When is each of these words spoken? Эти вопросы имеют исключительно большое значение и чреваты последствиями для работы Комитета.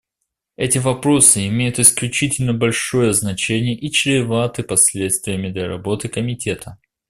Эти 0.55 0.79
вопросы 0.79 1.47
имеют 1.47 1.77
исключительно 1.77 2.53
большое 2.55 3.13
значение 3.13 3.75
и 3.77 3.91
чреваты 3.91 4.63
последствиями 4.63 5.49
для 5.51 5.67
работы 5.67 6.07
Комитета. 6.07 6.79